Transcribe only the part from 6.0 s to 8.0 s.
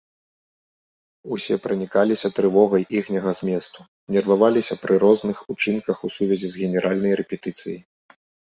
у сувязі з генеральнай рэпетыцыяй.